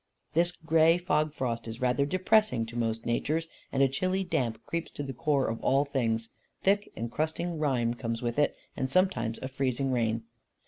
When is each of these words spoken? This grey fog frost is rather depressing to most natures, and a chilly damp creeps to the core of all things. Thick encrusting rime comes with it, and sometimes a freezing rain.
This 0.33 0.51
grey 0.51 0.97
fog 0.97 1.31
frost 1.31 1.67
is 1.67 1.79
rather 1.79 2.07
depressing 2.07 2.65
to 2.65 2.75
most 2.75 3.05
natures, 3.05 3.47
and 3.71 3.83
a 3.83 3.87
chilly 3.87 4.23
damp 4.23 4.59
creeps 4.65 4.89
to 4.93 5.03
the 5.03 5.13
core 5.13 5.45
of 5.47 5.61
all 5.63 5.85
things. 5.85 6.29
Thick 6.63 6.91
encrusting 6.95 7.59
rime 7.59 7.93
comes 7.93 8.19
with 8.19 8.39
it, 8.39 8.55
and 8.75 8.89
sometimes 8.89 9.37
a 9.43 9.47
freezing 9.47 9.91
rain. 9.91 10.23